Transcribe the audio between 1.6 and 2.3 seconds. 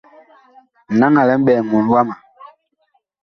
mɔɔn wama.